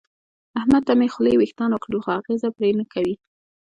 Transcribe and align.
احمد 0.59 0.81
ته 0.87 0.93
مې 0.99 1.07
خولې 1.13 1.33
وېښتان 1.37 1.69
وکړل 1.71 1.99
خو 2.03 2.09
اغېزه 2.19 2.47
پرې 2.57 2.69
نه 2.79 2.85
کوي. 2.93 3.15